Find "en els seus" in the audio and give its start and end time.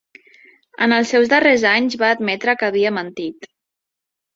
0.85-1.29